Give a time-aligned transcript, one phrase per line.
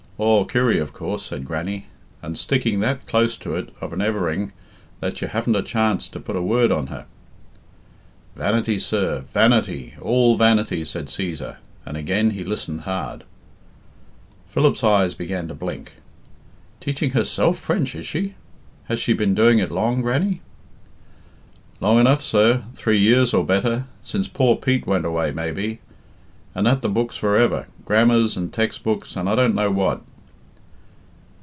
[0.23, 1.87] "Aw, Kirry, of coorse," said Grannie,
[2.21, 4.51] "and sticking that close to it of an everin
[4.99, 7.07] that you haven't a chance to put a word on her."
[8.35, 11.55] "Vanity, sir, vanity, all vanity," said Cæsar;
[11.87, 13.23] and again he listened hard.
[14.47, 15.93] Philip's eyes began to blink.
[16.79, 18.35] "Teaching herself French, is she?
[18.83, 20.41] Has she been doing it long, Grannie?"
[21.79, 25.79] "Long enough, sir, three years or better, since poor Pete went away maybe;
[26.53, 30.03] and at the books for ever, grammars and tex' books, and I don't know what."